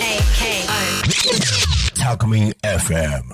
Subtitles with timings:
[0.00, 3.24] A K O タコミン FM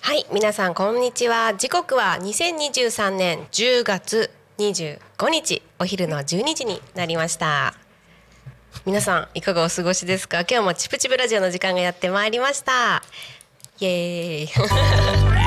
[0.00, 1.54] はい、皆さんこんにちは。
[1.54, 4.98] 時刻は2023年10月25
[5.30, 7.74] 日お昼の12時になりました。
[8.84, 10.40] 皆さんいかがお過ごしですか？
[10.40, 13.04] 今日もチプチプラジオの時間がやってまいりました。
[13.78, 15.37] イエーイ。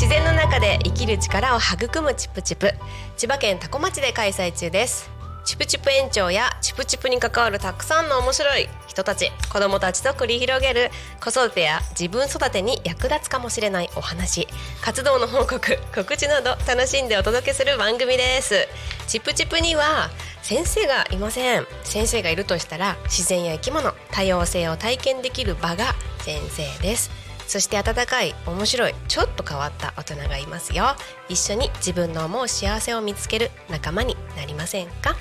[0.00, 2.72] 自然の中で生きる力を育むチプチプ。
[3.16, 5.10] 千葉県多古町で開催中です。
[5.44, 10.90] チプチプ園長やチプチプに関わるたくさんの面白い人たち子どもたちと繰り広げる
[11.20, 14.46] 子育てや自分育てに役立つかもしれないお話
[14.82, 15.60] 活動の報告
[15.92, 18.68] 告知など楽しんでお届けする番組です。
[19.08, 20.10] チプチプには
[20.42, 21.66] 先生がいません。
[21.82, 27.17] 先生がいるとしたら自然や生き物多様性を体験できる場が先生です。
[27.48, 30.94] そして温かい面白いちょっと変わった大人がいますよ。
[31.28, 35.16] 一緒に自分の思う幸せを見つける仲間になりませんか？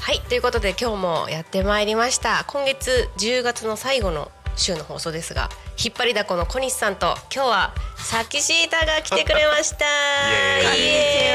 [0.00, 2.44] はいということで今日もやってまいりました。
[2.46, 5.48] 今月10月の最後の週の放送ですが
[5.82, 9.84] 引っ張りだこの小西さんと今日はサキシータが来てくれました。
[10.30, 10.80] イエーイ。
[10.80, 11.34] イエ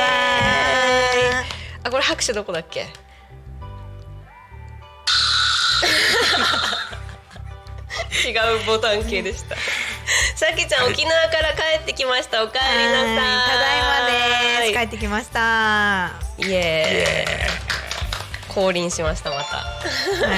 [1.41, 1.45] ーイ
[1.83, 2.85] あこれ拍手どこだっけ？
[8.25, 9.55] 違うボタン系でした。
[10.39, 12.41] さきちゃん、沖縄から帰ってきました。
[12.41, 12.71] お帰りなさ
[13.03, 13.17] い。
[13.17, 14.73] はいただいまです。
[14.73, 16.13] 帰ってきました。
[16.37, 18.53] イエーイ。
[18.53, 19.57] 降臨しましたまた。
[19.57, 19.63] は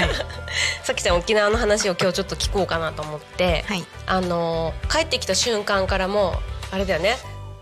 [0.05, 0.09] い。
[0.83, 6.41] さきちゃん沖縄の話を今日ちょっと聞こうかなと思って、はいあの帰ってきた瞬間からも
[6.72, 7.17] あれだよね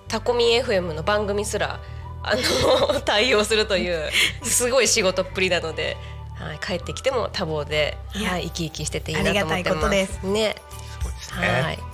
[0.08, 1.82] タコミン FM の番組すら
[2.24, 4.10] あの 対応するという
[4.44, 5.98] すごい仕事っぷりなので、
[6.40, 10.56] はい、帰ってきても多忙で、はい、生き生きしてていいなと思ってますありがたいことですね
[11.04, 11.89] そうですねはいえ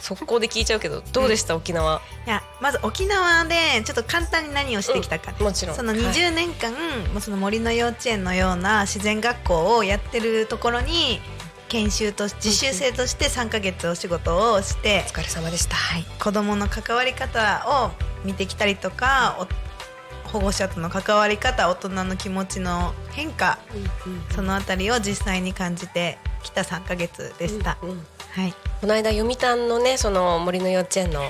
[0.00, 2.00] 速攻で聞いちゃうけどどうでした、沖縄。
[2.26, 5.44] いやまず沖縄でちょっと簡単に何をしてきたか、うん。
[5.44, 5.76] もちろん。
[5.76, 6.00] そのはい。
[6.00, 6.72] 20年間、
[7.12, 11.20] もうその森の幼稚園のような自然学校をやってるところに
[11.68, 19.68] 研修と実習生として3ヶ月お仕事をしてお、疲れ様でした、はい、子どもの関わり方を見てきたりとかお
[20.28, 23.58] 保護者との関わり方大人の気持ちの変化
[24.34, 27.78] そのあたりを実際に感じてきた3ヶ月でした。
[27.82, 31.22] うんうんはい、この間読谷のねその森の幼稚園の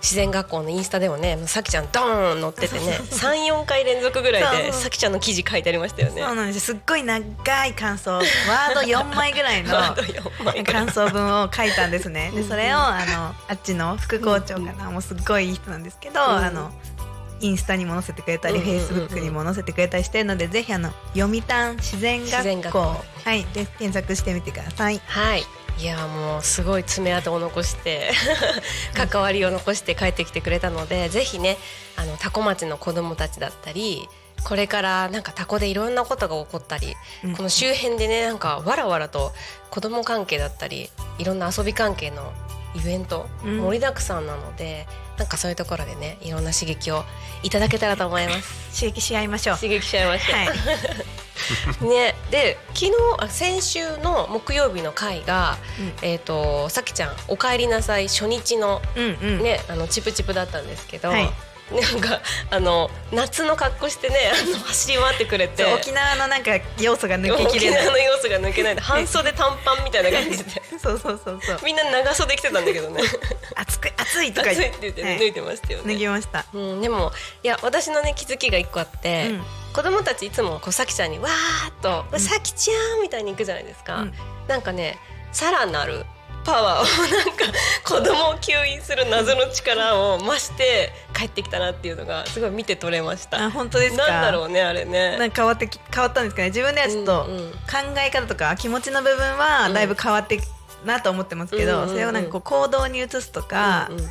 [0.00, 6.22] 自然学校のインスタでもねさきちゃんドーン載っててね34回連続ぐらいでさきちゃんの記事書いてありましたよね。
[6.22, 6.60] そうなんです。
[6.60, 8.12] すっごい長い感想。
[8.12, 10.86] ワード4枚ぐらいの ワード4枚ぐらい。
[10.86, 12.30] 感想文を書いたんですね。
[12.34, 16.70] でそれをあのあっちの副校長かなもうすっごいいい人なんですけど、んあの
[17.40, 23.04] インスタにも載せてくれたり、フェイスブックにも載せてくれたりしてるのでぜひあの読谷自然学校。
[23.24, 23.44] はい。
[23.52, 25.00] で検索してみてください。
[25.06, 25.44] はい
[25.78, 28.10] いやもうすごい爪痕を残して
[28.94, 31.58] 関わりを残して帰ってきてくれたのでぜひね
[31.96, 34.08] あの多古町の子どもたちだったり
[34.44, 36.94] これからなんかタコでいろんなことが起こったり、
[37.24, 37.36] うん。
[37.36, 39.32] この周辺でねなんかわらわらと
[39.70, 40.88] 子ども関係だったり
[41.18, 42.32] いろんな遊び関係の
[42.76, 43.58] イベント、うん。
[43.58, 44.86] 盛りだくさんなので
[45.18, 47.02] なんかそういうところでねいろんな刺激を
[47.42, 48.78] いただけたらと思います。
[48.80, 49.56] 刺激し合いましょう。
[49.56, 50.36] 刺激しちゃいました。
[50.36, 50.48] はい
[51.80, 55.94] ね、で昨日あ先週の木曜日の回が、うん。
[56.02, 61.32] えっ、とさきちゃんお帰りなさい初日のうんうん、ねあのチプチプだったんですけど、はい。
[61.70, 62.20] なんか
[62.50, 65.64] あの夏の格好してねあの走り回ってくれて。
[65.64, 67.84] 沖縄のなんか要素が抜けき沖れない。
[67.86, 68.74] 縄の要素が抜けない。
[68.76, 70.62] で 半袖短パンみたいな感じで。
[70.80, 71.58] そうそうそうそう。
[71.64, 73.02] みんな長袖着てたんだけどね。
[73.56, 75.96] 暑く暑いとか暑いって言って、ねはい脱いでましたよ脱ね。
[75.96, 76.46] ぎました。
[76.52, 79.44] うん、でもいや私のね気づきが一個あって、うん
[79.76, 82.18] 子供たちいつもこうさきちゃんにわーっと「うん。
[82.18, 84.14] さきちゃん」みたいに行くじゃないですか、うん。
[84.48, 84.98] なんかね
[85.32, 86.06] さらなる
[86.46, 87.44] パワーをなんか
[87.84, 93.44] 子供を吸引する謎の力を増して帰ってきたなっていうのがすごい見て取れました。
[93.44, 94.06] あ本当ですか？
[94.06, 95.18] なんだろうねあれね。
[95.18, 96.48] なんか変わってき変わったんですかね？
[96.48, 97.30] 自分ではちょっと考
[97.98, 100.40] え方とか気持ちの部分はだいぶ変わって
[100.86, 104.08] なと思ってますけど、うんそれをなんかこう行動に移すとか、うんうん。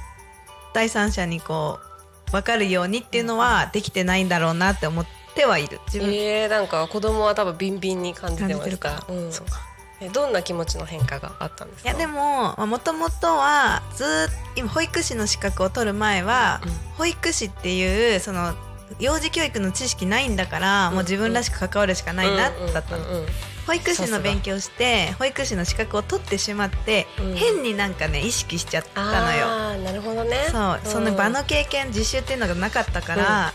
[0.73, 1.79] 第三者にこ
[2.27, 5.81] う分かるようにっていうのはできてないんだろうなって思ってはいる。
[5.87, 9.05] 自分、えー、なんか子供は多分ビンビンに感じてましたか。
[9.09, 9.31] うん。
[9.33, 9.59] そうか。
[9.99, 11.89] えどんな気持ちの変化があったんですか？
[11.89, 16.71] いやでももともとはずーっと今保育士の資格を取る前は、うん。
[16.97, 18.53] 保育士っていうその
[18.99, 23.27] 幼児教育の知識ないんだから、もう自分らしく関わるしかないなだったの、うんうんうん
[23.67, 27.35] 保育士の勉強して保育士の資格を取ってしまって、うん。
[27.35, 29.45] 変になんかね意識しちゃったのよ。
[29.47, 30.37] あーなるほどね。
[30.51, 33.53] そう、その場の経験実習っていうのがなかったから、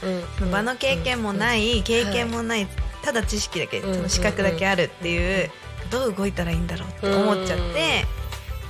[0.50, 2.66] 場の経験もない、経験もない、
[3.02, 5.50] ただ知識だけ、うんその資格だけあるっていう、
[5.90, 8.06] どう動いたらいいんだろうって思っちゃって、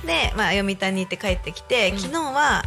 [0.05, 1.99] で、まあ、読谷に行って帰ってきて、うん。
[1.99, 2.63] 昨日は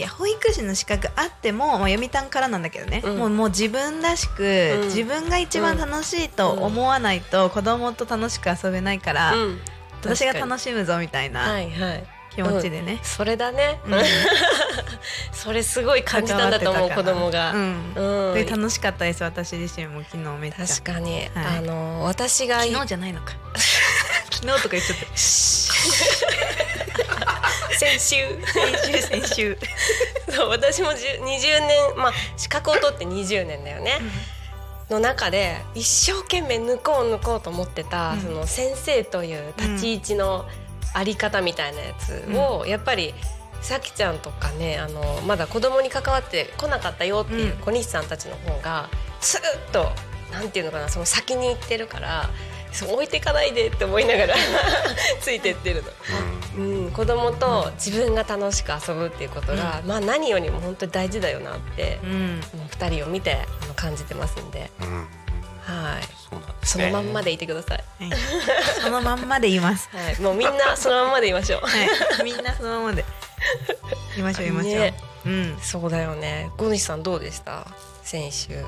[0.00, 3.18] いや保育士の資格あっても、まあ、読谷からなんだけどね、うん。
[3.18, 4.84] もうもう自分らしく、うん。
[4.84, 9.60] 自分が一番楽しいと思わないと子供と楽しく遊べないから、うん。
[10.00, 11.34] 私が楽しむぞみたいに。
[11.34, 12.04] なはいはい。
[12.34, 14.02] 気持ちでね、それだね、うん。
[15.32, 17.92] それすごい感じたんだと思う子供が、うん。
[17.94, 18.34] うん。
[18.34, 20.66] で楽しかったです私自身も昨日めっちゃ。
[20.66, 21.58] 確かに、はい。
[21.58, 23.34] あの私が昨日じゃないのか。
[24.32, 25.06] 昨日とか言っちゃって
[27.80, 28.16] 先週。
[28.44, 29.02] 先週。
[29.02, 29.58] 先 週
[30.28, 34.00] そう私も10 20年まあ資格を取って20年だよね、
[34.90, 38.20] の中で一生懸命抜こう抜こうと思ってた、うん。
[38.20, 40.46] その先生という立ち位置の
[40.92, 43.14] あり方みたいなやつを、やっぱり
[43.62, 47.58] さきちゃんとかねあのまだ子供に関わってこなかったよっていううん。
[47.62, 48.90] 小西さんたちの方が
[49.22, 49.90] スーッと
[50.32, 52.28] なんていうのかなその先に行ってるから
[52.72, 54.34] そう置いていかないでって思いながら
[55.22, 56.39] ついてってるの。
[56.60, 62.36] うん、子供と自分が楽しく遊ぶっていうことが、まあ何よりも本当に大事だよなって、うん。
[62.36, 63.46] もう二人を見て
[63.76, 64.86] 感じてますんで、うん。
[64.88, 65.08] うん
[65.62, 67.84] はい、そうなんですそねのまんまでいてください。
[68.04, 68.18] はい。
[68.82, 69.88] そのまんまで言います。
[69.96, 71.60] はい、もうみんなそのまんまでいましょう。
[71.60, 72.24] はい。
[72.24, 73.04] みんなそのままで。
[74.16, 74.94] 言いましょう言いましょう、ね
[75.26, 75.58] うん。
[75.62, 76.50] そうだよね。
[76.58, 77.66] 小西さんどうでした？
[78.02, 78.64] 先週、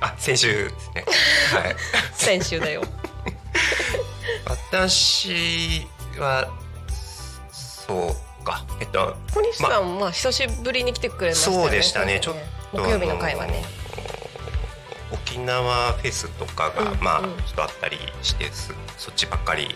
[0.00, 1.04] あ先週ですね。
[1.52, 1.76] はい。
[2.14, 2.82] 先週だよ。
[4.48, 5.86] 私
[6.18, 6.48] は
[7.86, 8.64] そうか。
[8.80, 11.62] えっと小西さんもまあ久しぶりに来てくれましたよね。
[11.62, 12.20] そうでしたね。
[12.20, 12.34] ちょっ
[12.72, 13.64] と木曜日の会はね。
[15.12, 17.28] 沖縄フェスとかが、うんまあうん。
[17.28, 19.74] ちょっとあったりしてそそっちばっかり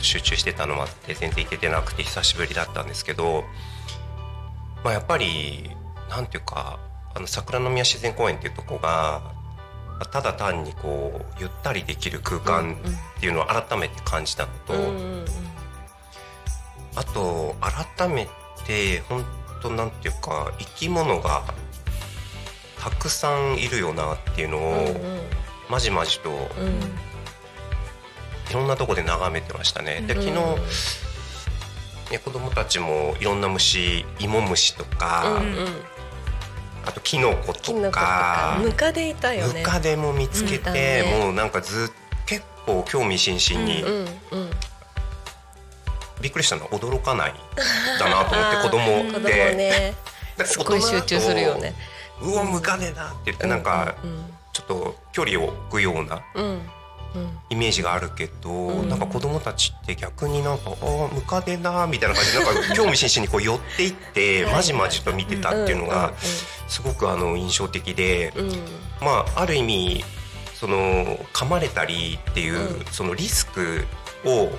[0.00, 3.44] 集中してたのもあって全然行けてなくて久しぶりだったんですけど、
[4.82, 5.70] まあ、やっぱり
[6.08, 6.78] なんていうか
[7.14, 9.32] あの桜の宮自然公園っていうとこが
[10.12, 12.76] ただ単にこうゆったりできる空間
[13.16, 14.90] っていうのを改めて感じたのと、うんうんう
[15.22, 15.24] ん
[16.96, 17.56] あと
[17.96, 18.28] 改め
[18.66, 19.24] て本
[19.62, 21.44] 当なんていうか生き物が
[22.78, 26.28] たくさんいるよなっていうのを、うんまじまじと
[28.50, 30.02] いろんなとこで眺めてましたね。
[30.06, 35.66] で昨日、ね、子供たちもいろんな虫芋虫とか、うんうん
[36.86, 39.60] あとキノコとかかムカデいたよね。
[39.60, 41.88] ムカデも見つけて、ねもうなんかずっ
[42.26, 43.82] 結構興味津々に。
[46.24, 46.62] びっくりしたの。
[46.62, 47.34] は驚かない
[48.00, 49.54] だなと思って子供って。
[49.54, 49.94] ね。
[50.46, 51.74] すごい集中するよね。
[52.22, 56.22] うわムカデだって言ってなんかうんちょっと距離を置くような
[57.50, 58.88] イメージがあるけど、ん。
[58.88, 66.14] なんか子供たちって逆になんか「ああムカデだ」みたいな感じでなんか興味津々にこう寄っていってまじまじと見てたっていうのが
[66.68, 68.32] すごくあの印象的で、
[69.02, 70.04] まあある意味
[70.54, 72.84] その噛まれたりっていう、うん。
[72.90, 73.84] そのリスク
[74.24, 74.50] を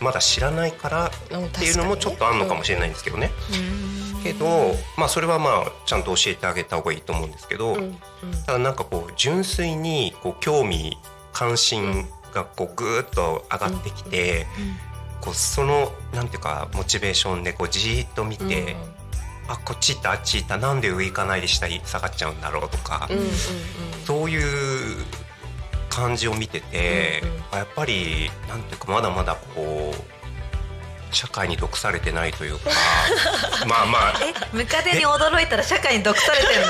[0.00, 3.30] まだ知らないからうんっていうのもちょっとあるのかもしれないんですけどね。
[4.14, 4.22] うん。
[4.22, 7.76] けど、まあそれはまあちゃんと教えてあげた方がいいと思うんですけど、
[8.46, 10.98] ただなんかこう純粋にこう興味
[11.32, 14.46] 関心がこうぐーっと上がってきて、
[15.20, 18.76] こうそのなんていうかモチベーションでこうじーっと見て、
[19.48, 23.08] あこっち行ったあっち行ったなんで上行かないで下に下がっちゃうんだろうとか、
[24.04, 24.96] そういう
[25.90, 32.70] 感じを見てて、うんやっぱりなんていうかまだまだこう社会に毒されてないというか
[33.66, 36.68] まあまあえムカデに驚いたら社会に毒されてんの？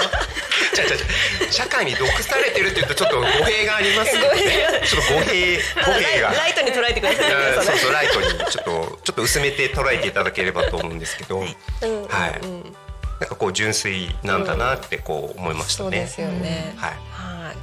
[0.75, 4.81] ちゃちゃちゃ社会に毒されてるって言うとちょっと語弊がありますよね。
[4.89, 6.31] ちょっと語弊語弊が。
[6.31, 11.57] ライトに捉えてくださいねうんそうそうライトにちょっとちょっと薄めて捉えていただければと思うんですけど、はい。
[11.83, 12.77] うんうんうん
[13.21, 15.89] なんかこう純粋なんだなってこう思いましたね。
[15.89, 16.75] そうですよね。
[16.79, 16.91] はい。
[17.13, 17.57] はい。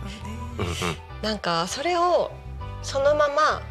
[0.60, 0.98] うんうん。
[1.22, 2.32] なんかそれを
[2.84, 3.62] そのまま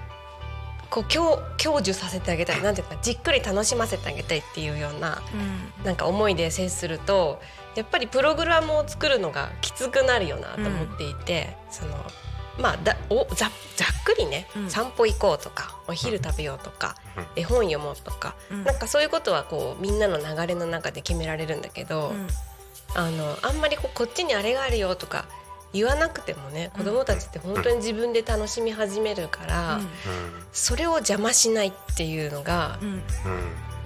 [0.91, 5.23] こう享享受させてあげたいなんていうかじっくり楽しませてあげたいっていうような
[5.85, 7.41] なんか思いで接すると
[7.75, 11.95] やっぱりプログラムを作るのがきつくなるよなと思っていて、その
[12.59, 14.71] まあだおざざっくりね、うん。
[14.71, 17.27] 散歩行こうとかお昼食べようとか、うん。
[17.37, 18.65] 絵本読もうとか、うん。
[18.65, 22.27] なんかそういうことはこうみんなの流れの中で決められるんだけど、うん。
[22.95, 25.27] あのあんまりこうこっちにあれがあるよとか
[25.77, 29.81] 言わなくてもね子供たちって本当に自分で楽しみ始めるから、
[30.53, 32.89] それを邪魔しないっていうのが、うん。
[32.89, 33.03] うん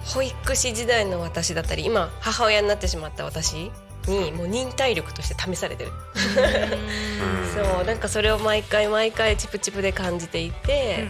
[0.05, 3.71] 保育士時代の私だったり今母親になってしまった私
[4.07, 5.91] にもう忍耐力として試されてる、
[7.53, 11.07] そうなんかそれを毎回毎回チプチプで感じていて、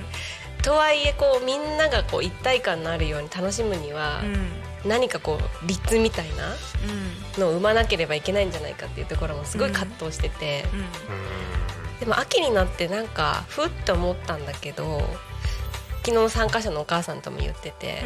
[0.62, 4.22] とはいえこうみんながこう一体感のあるように楽しむには、
[4.86, 6.56] 何かこう律みたいな
[7.38, 10.66] のを生まなければいけないんじゃないかっていうところもすごい葛藤してて、
[12.00, 15.02] でも秋になってなんかふっと思ったんだけど
[16.04, 18.04] 昨日参加者のお母さんとも言ってて、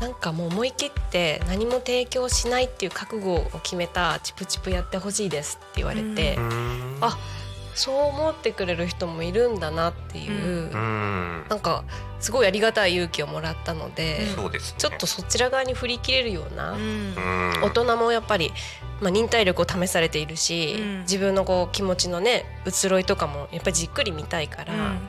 [0.00, 6.98] なんかもう思い切って何も提供しないっていう覚悟を決めたチプチプやってほしいですって言われて、うーん。
[7.00, 7.18] あ
[7.78, 11.44] そう思ってくれる人もいるんだなっていう、うん。
[11.48, 11.84] なんか
[12.18, 14.74] すごいありがたい勇気をもらったので、そうですね。
[14.78, 17.62] ちょっとそちら側に振り切れるような、うんうん。
[17.62, 18.52] 大人もやっぱり、
[19.00, 21.00] まあ、忍耐力を試されているし、うん。
[21.02, 25.08] 自分のこう気持ちのね移ろいとかもやっぱりじっくり見たいから、うん。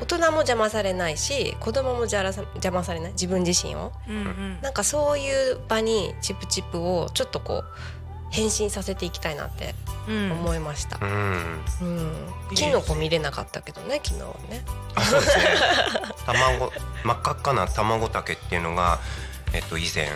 [0.00, 3.92] 大人も邪魔されないし子供も邪らさ邪魔されない自分自身を。
[4.08, 4.60] うんうん。
[4.62, 7.64] なんかそういう場にチップチップをちょっとこう
[8.34, 9.76] 変身させていきたいなって
[10.08, 10.32] うん。
[10.32, 10.98] 思いました。
[11.00, 11.64] う、ん。
[11.82, 12.54] うん。
[12.54, 14.64] キノコ見れなかったけどね昨日はね。
[14.96, 15.44] あそうですね。
[16.26, 16.72] 卵
[17.04, 18.98] 真っ赤っかな卵竹っていうのが、
[19.52, 20.08] えっと、以前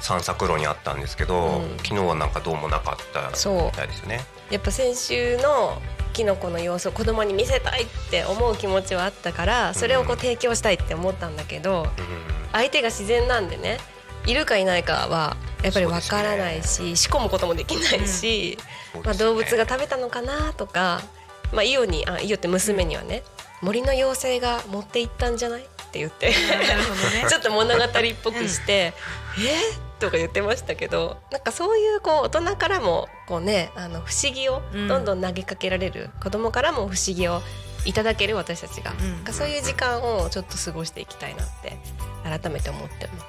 [0.00, 1.76] 散策路にあったんですけど、うん。
[1.78, 4.24] 昨日はなんかどうもなかったそうみたいですよね。
[4.50, 5.82] やっぱ先週の
[6.12, 11.88] キノコの様子を子供に見せたいって思う気持ちはあったからそれをこう提供したいって思ったんだけど、うん。
[12.52, 13.78] 相手が自然なんでね
[14.24, 18.58] いるかいないかはやっぱりわからないし、仕込むこともできないし、
[19.04, 19.24] まあ、そうですね。
[19.24, 21.02] 動物が食べたのかなとか、
[21.52, 23.22] まあ、イオにあイオって娘にはね、
[23.62, 26.32] 森の妖精が持って行ったんじゃないって言って
[27.28, 27.88] ちょっと物語っ
[28.22, 28.92] ぽくして
[29.40, 29.86] 「え？
[29.98, 34.88] とか言ってましたけどなんかそういうこう大人からもこうねあの不思議をうん。
[34.88, 37.40] どんどん投げかけられる、子供からも不思議を
[37.86, 39.12] いただける私たちが、うん。
[39.14, 41.78] なんかそういう時間をちょっと過ごしていきたいなって
[42.24, 43.26] 改めて思ってます。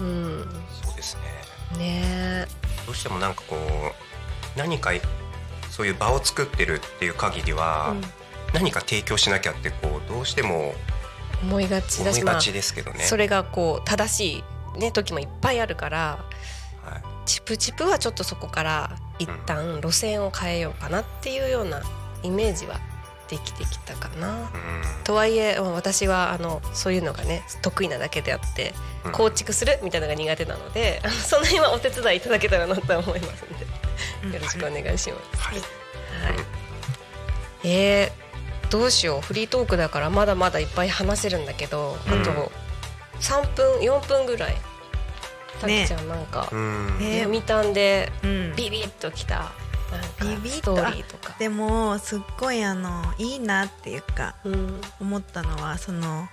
[0.00, 0.06] うん。
[0.06, 0.10] う
[0.42, 0.48] ん。
[0.82, 1.16] そうです
[1.74, 1.78] ね。
[1.78, 2.46] ね
[2.86, 4.90] どうしてもなんかこう何か
[5.70, 8.00] そういう場を作ってるっていう限りは、うん。
[8.52, 10.74] 何か提供しなきゃってこうどうしても
[11.42, 13.04] 思いがちだしまあ思いがちですけどね。
[13.04, 14.44] それがこう正し
[14.76, 16.24] い、ね、時もいっぱいあるから
[16.82, 17.02] はい。
[17.26, 21.82] チプチプはちょっとそこから一旦路線を変えようかなっていうような
[22.22, 22.80] イメージは
[23.30, 24.28] できてきたかな。
[24.36, 24.48] うん。
[25.04, 29.12] とはいえまあ私はあのそういうのがね得意なだけであってうん。
[29.12, 33.66] 構築するみたいなのが苦手なので、あのその辺はお手伝いいただけたらなと思いますので。
[34.34, 35.42] よろしくお願いします。
[35.42, 35.58] はい。
[35.58, 35.66] はい、
[37.64, 38.30] えー
[38.70, 39.20] どうしよう。
[39.20, 42.20] フリートークだからまだまだいっぱい話せるんだけど、うん。
[42.20, 42.52] あと
[43.18, 44.56] 3分4分ぐらい。
[45.60, 46.98] さねきちゃんなんか、うん。
[46.98, 48.54] ね読みたんでうん。
[48.56, 49.50] ビビッときた
[50.20, 51.34] ビビストーリーとか。
[51.38, 54.80] でもすっごいあのいいなっていうかうん。
[55.00, 56.28] 思ったのはその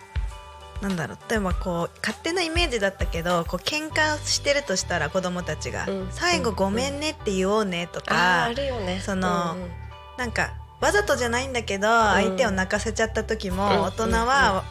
[0.81, 1.17] なんだろう。
[1.29, 9.01] 例えばこう勝手なイメージだったけどこう喧嘩してるとしたら子供たちが「うん最後ごめんね」って言おうねとか、あるよね。
[9.03, 9.69] そのうんうん。
[10.17, 14.63] なんかわざとじゃないんだけど相手を泣かせちゃった時も、うん大人は、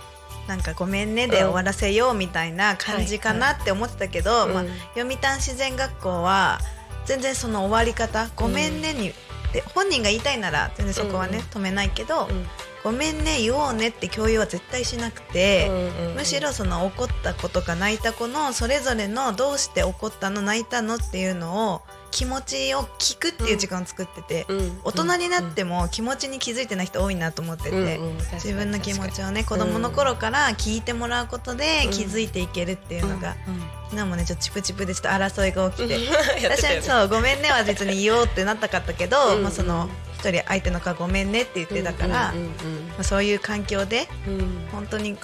[0.46, 4.68] なんか「ごめんね」で終わらせようみたいな感じかなって思ってたけど、まあうん。
[4.94, 6.60] 読谷自然学校は
[7.06, 9.14] 全然その終わり方「ごめんねに」
[9.52, 12.46] で本人が言いたいなら全然そこはね、止めないけど、うん。
[12.84, 15.72] ごめんね言おうねって共有は絶対しなくて、う
[16.04, 16.14] んうん。
[16.14, 21.82] むしろその怒った子とか泣いた子のそれぞれのどうして怒ったの泣いたのっていうのを
[22.16, 24.80] 気持ちを聞くっていう時間を作ってて、うん。
[24.84, 28.16] 大人になっても気持ちに気づいてない人多いなと思ってて、うんうん。
[28.16, 33.36] 自分の気持ちをね子供の頃から聞いてもらうことで気づいていけるっていうのが、
[33.90, 35.98] 昨日もねちょっとチプチプでちょっと争いが起きて。
[36.56, 36.82] てたよね。
[36.82, 39.42] そうごめんねは別に言おうってなったかったけど、うん。
[39.42, 44.68] まあ、その一人相手の子はごめんねって言ってたから、うんうんまあ、そういう環境でうんうん。
[44.72, 45.18] 本当に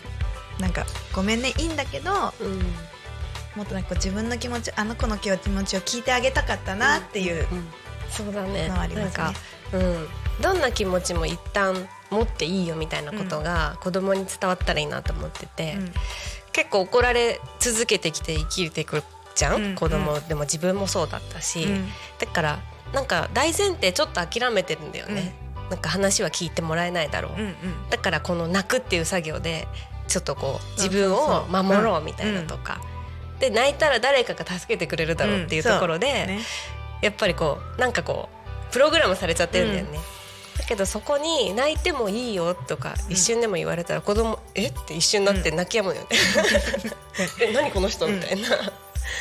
[0.59, 0.85] なんか
[1.15, 2.92] ごめんねいいんだけどうん
[3.57, 7.69] もっとなんかこう自分の気持ちあの子の気持ちを聞いてあげたかったなっていう、うん
[8.13, 8.69] そうだね。
[8.69, 8.69] ね。
[8.69, 9.33] なんか、
[9.73, 10.07] うん、
[10.43, 15.93] どんな気持ちも一旦持っていいよみたいなことが子供に伝わったらいいなと思ってて、うん。
[16.53, 19.03] 結構怒られ続けてきて生きてくる
[19.35, 19.75] じゃん、うん。
[19.77, 20.21] 子供。
[20.21, 21.89] でも自分もそうだったし、うん。
[22.19, 22.59] だから
[22.93, 25.35] なんか大前提ちょっと諦めてるんだよね、
[25.71, 27.55] なんか話は聞いてもらえないだろう、うんうん。
[27.89, 29.67] だからこの泣くっていう作業で
[30.07, 32.83] ちょっとこう自分を守ろうみたいなとか、
[33.43, 36.39] で泣いたら誰かが助けてくれるだろうっていうところで、ね。
[37.03, 38.29] やっぱりこうなんかこ
[38.71, 39.99] うプログラムされちゃってるんだよね。
[40.57, 44.69] だけどそこに泣いてもいいよとか一瞬でも言われたら子供え？
[44.69, 46.07] って一瞬になって泣き止むよね。
[47.43, 48.07] え何この人？
[48.07, 48.49] みたいな。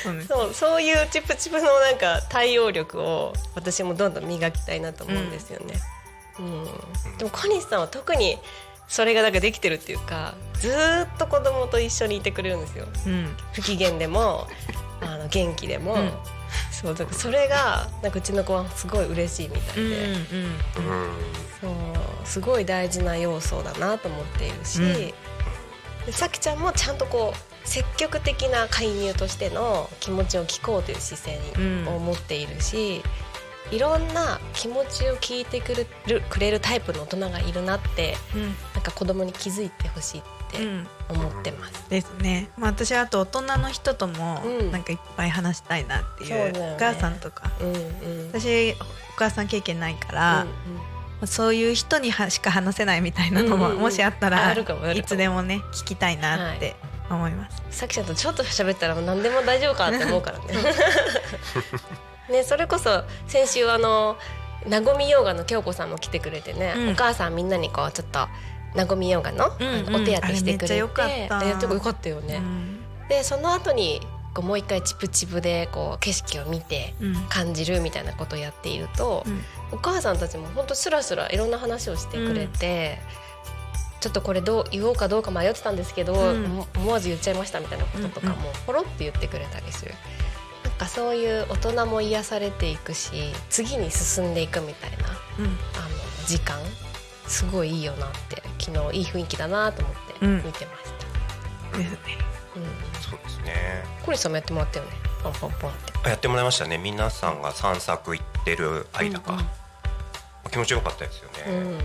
[0.04, 0.25] そうね。
[0.30, 5.74] そうそういうチプチプのなんか対応力を私もどんどん磨きたいなと思うんですよね。
[6.38, 6.66] うん。
[7.18, 8.38] でも小西さんは特に
[8.92, 12.86] それがなんかできてるっていうかずーっと子供と一緒にいてくれるんですよ。
[13.08, 13.38] うん。
[13.54, 14.50] 不機嫌でも
[15.00, 16.12] あの元気でも、うん。
[16.72, 20.12] そうだからそれがなんかうちの子はすごい嬉しいみたいで、うんうん。
[20.14, 20.24] うん。
[21.62, 24.94] そうすごい大事な要素だなと思っているし、うん。
[26.06, 31.88] でさきちゃんもちゃんとこう積極的な介入としての気持ちを聞こうという姿勢うん。
[31.88, 33.02] を持っているし、
[33.72, 40.88] いろんな気持ちを聞いてくれるくれるタイプの大人がいるなってうんなんか子供に気づいてほしいってうん。
[41.08, 41.88] 思ってます。
[41.88, 44.72] ですね、まあ、私はあと大人の人ともうん。
[44.72, 46.76] なんかいっぱい話したいなっていう,、そうだよね。
[46.76, 47.52] お母さんとか。
[47.62, 48.28] うんうん。
[48.34, 48.76] 私お
[49.18, 50.50] 母さん経験ないから、うん
[51.22, 51.28] うん。
[51.28, 53.82] そういう人にはしか話せないみたいなのも、うんうんうん。
[53.84, 56.76] もしあったらいつでもね聞きたいなって
[57.08, 57.62] 思います。
[57.70, 60.46] さきちゃんとちょっと喋ったら何でも大丈夫かって思うからね。
[62.32, 64.18] ねそれこそ先週あの
[64.68, 66.90] なごみヨガの京子さんも来てくれてね、うん。
[66.94, 68.28] お母さんみんなにこうちょっと
[68.75, 70.04] なごみヨガの,、うんうん。
[70.04, 71.74] お手当てしてくれてあれめっちゃ良かった。
[71.74, 72.36] よかったよね。
[72.36, 72.80] うん。
[73.10, 74.01] でその後に
[74.34, 77.16] こうもう一回チプチプでこう景色を見てうん。
[77.30, 79.42] 感じるみたいなことをやっていると、うん。
[79.72, 83.00] お母さんたちも本当スラスラいろんな話をしてくれて、
[84.00, 88.36] ちょっとこれどう言おうかどうか迷ってたんですけど、思わず言っちゃいましたみたいなこととかも
[88.66, 89.94] ポロって言ってくれたりする。
[90.63, 94.98] なんかそういう大人も癒されていくし次に進んでいくみたいな
[95.40, 95.46] うん。
[95.46, 95.56] あの
[96.25, 96.58] 時間
[97.32, 100.36] すごいいいよなって昨日いい雰囲気だなと思ってうん。
[100.38, 100.84] 見てまし
[101.72, 101.78] た。
[101.78, 101.98] ですね。
[102.56, 102.64] うん。
[103.02, 103.84] そうですね。
[104.06, 104.92] コリさんもやってもらったよね？
[105.24, 105.94] ポンポンポンって。
[106.04, 106.78] あやってもらいましたね。
[106.78, 109.46] 皆さんが散策行ってる間か、うんうん。
[110.52, 111.78] 気持ちよかったですよね、うん。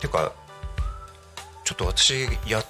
[0.00, 0.32] ていうか
[1.64, 2.62] ちょっと私や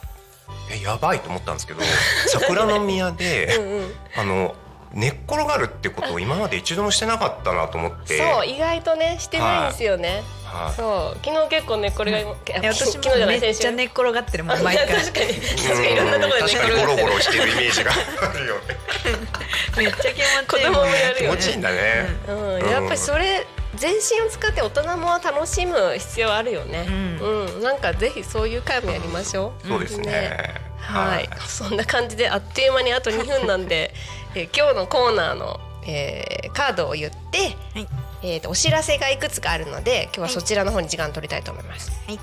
[0.70, 1.80] えやばいと思ったんですけど
[2.28, 3.92] 桜の宮でうんうん。
[4.16, 4.54] あの
[4.92, 8.18] 寝っ転がるってことを今まで一度もしてなかったなと思って。
[8.18, 10.72] そう意外とねしてないんですよね、はい。
[10.74, 11.24] そう。
[11.24, 14.86] 昨日結構ねこれが今、えあ私も昨日じゃなめっちゃ寝っ転がってるもん毎回。
[15.04, 15.34] 確かに。
[15.34, 18.60] 確かにいろんなところでゴロ転がってるゴロしてるイメージがあるよね。
[19.76, 21.36] めっちゃ気持ちいい子供もやるよね。
[21.38, 22.32] 気持ちいいんだね、う
[22.64, 26.86] ん、やっぱりそれ全身を使って大人も楽しむ必要あるよね。
[26.88, 26.92] う
[27.24, 29.68] うん、なんかぜひそういう回もやりましょう。
[29.68, 30.64] そうですね。
[30.78, 33.94] はい、そんな感じであっという間にあと2分なんで、
[34.34, 37.88] えー今日のコーナーの、えーカードを言って、はい。
[38.22, 41.90] えーとお知らせがいくつかあるので今日はそちらの方に時間取りたいと思います。
[42.06, 42.14] はい。
[42.14, 42.18] イ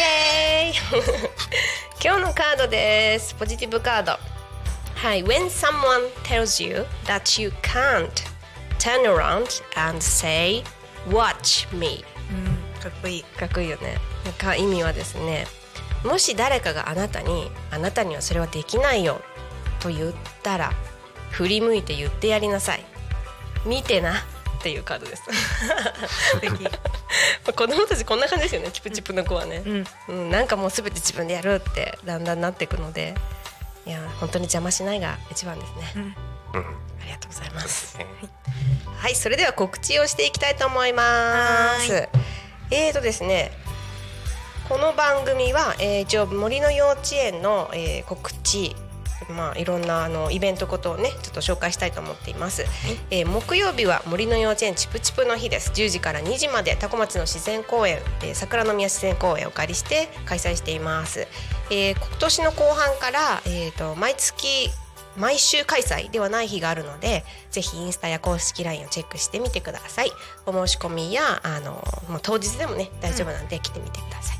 [0.00, 0.74] エーイ。
[2.04, 3.34] 今日のカードです。
[3.34, 4.12] ポジティブカード。
[4.94, 8.08] はい When someone tells you that you can't
[8.78, 10.62] turn around and say
[11.08, 12.04] watch me.
[12.30, 13.22] うんかっこいい。
[13.24, 13.98] かっこいいよね。
[14.24, 15.46] なんか意味はですね
[16.04, 19.20] もし誰かがあなたにあなたにはそれはできないよ
[19.80, 20.72] と言ったら
[21.32, 22.84] 振り向いて言ってやりなさい。
[23.66, 25.22] 見てなっていうカードです。
[27.44, 28.70] 子供たちこんな感じですよね。
[28.70, 29.86] チプチプの子はね、うん。
[30.08, 33.14] うん、なんかもうすべて自分でやるってだんだんなっていくので。
[33.84, 36.02] いや本当に邪魔しないが一番ですね、うん。
[36.02, 36.12] うん
[37.02, 37.98] ありがとうございます。
[37.98, 38.06] ね。
[38.96, 39.16] はい。
[39.16, 41.92] それでは告知をしていきたいと思います。
[41.92, 42.08] は
[42.70, 43.50] えーとですね。
[44.68, 48.76] この番組は、えー一応森の幼稚園の、えー告知
[49.30, 52.64] まあ、いろんなあのイベントことをねちょっと紹介したいと思っています、
[53.10, 55.70] えー木曜日は森の幼稚園チプチプの日です。
[55.70, 61.26] 10時から2時まで多古町の自然公園、えー桜の宮自然公園をお借りして開催しています、
[61.70, 64.70] えー今年の後半から、えー、と毎月
[65.16, 70.10] 毎週開催ではない日があるのでぜひインスタや公式 LINE をチェックしてみてください。
[70.46, 71.72] お申し込みやあの
[72.08, 74.38] もう当日でもね大丈夫なんで来てみてください、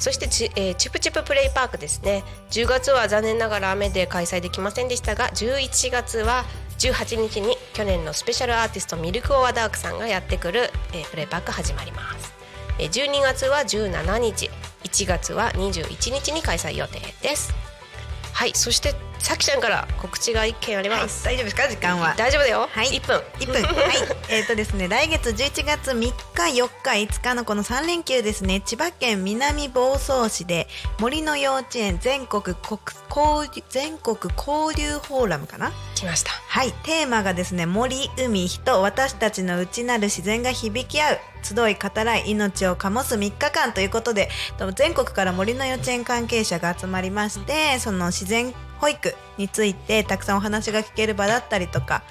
[0.00, 2.24] そしてち,、えーチュプチュププレイパークですね。
[2.50, 6.44] 10月は残念ながら雨で開催できませんでしたが11月は
[6.78, 12.32] 18日に去年のスペシャルアーティストミルク・オア・ダークさんがやってくる、えープレイパーク始まります。
[12.78, 14.50] えー12月は17日。
[14.84, 17.54] 1月は21日に開催予定です。
[18.32, 21.68] はいそしてさきちゃんから告知が1件ありはいます、大丈夫ですか？
[21.68, 22.14] 時間は。
[22.16, 22.86] 大丈夫だよ、はい。
[22.88, 23.22] 1分。
[23.38, 23.62] 1分。
[23.76, 23.96] はい。
[24.28, 26.12] えっとですね来月11月3日
[26.62, 28.60] 4日5日のこの3連休ですね。
[28.62, 30.66] 千葉県南房総市で
[30.98, 32.56] 森の幼稚園全国国
[33.14, 35.70] 交流全国交流フォーラムかな？
[35.94, 36.32] 来ました。
[36.48, 36.72] はい。
[36.82, 52.02] テーマがですね森海人私たちの内なる自然が響き合う集い語らい命を醸す3日間ということでと全国から森の幼稚園関係者が集まりましてその自然保育についてたくさんお話が聞ける場だったりとか、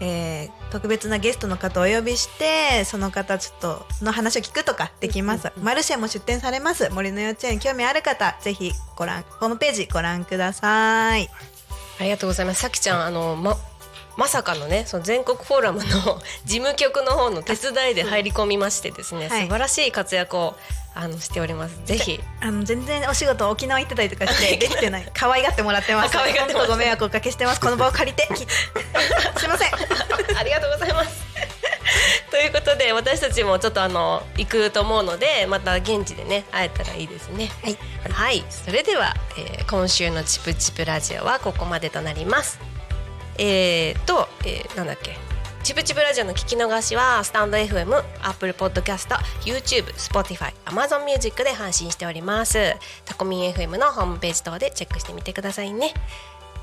[0.00, 6.90] えー特別なゲストの方をお呼びしてその方ちょっとの話を聞くとかできます、マルシェも出店されます。
[6.90, 11.30] 森の幼稚園に興味ある方ぜひご覧ホームページご覧ください。
[12.00, 12.60] ありがとうございます。
[12.60, 13.56] さきちゃんあのま
[14.16, 15.84] まさかのねその全国フォーラムの
[16.44, 19.42] 事務局の方の手伝いで入り込みましてですね、はい。
[19.42, 20.56] 素晴らしい活躍を
[20.94, 21.78] あのしております。
[21.84, 22.20] ぜひ。
[22.40, 25.10] あの全然お仕事沖縄行ってたりとかして できてない。
[25.14, 26.16] 可愛がってもらってます。
[26.16, 27.60] あ可愛がってご迷惑をおかけしてます。
[27.60, 28.26] この場を借りて。
[28.34, 28.38] き
[29.38, 29.70] すいません。
[30.38, 31.10] ありがとうございます。
[32.30, 37.50] ということで私たちもちょっとあの行くと思うのでまた現地でね会えたらいいですね。
[37.62, 37.78] はい、
[38.10, 42.75] はい、それでは、えー今週のチプチプラジオはここまでとなります。
[43.38, 45.16] えー、と、えーなんだっけ？
[45.62, 49.08] チプチプラジオの聞き逃しはスタンド FM、Apple Podcast、
[49.42, 52.76] YouTube、Spotify、Amazon Music で配信しております。
[53.04, 55.92] タコミン FM のホームページ等でチェックしてみてくださいね。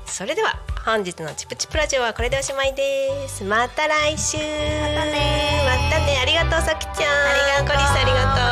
[0.06, 3.44] それでは本日のチプチプラジオはこれでおしまいです。
[3.44, 4.38] また来週。
[4.38, 5.62] またね。
[5.66, 6.18] またね。
[6.22, 6.94] ありがとうさきちゃん。
[6.96, 7.66] ありがとう。
[7.68, 8.44] コリスありがとう。